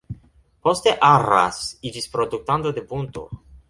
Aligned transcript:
Poste 0.67 0.93
Arras 1.09 1.61
iĝis 1.93 2.11
produktanto 2.17 2.77
de 2.81 2.89
punto. 2.93 3.33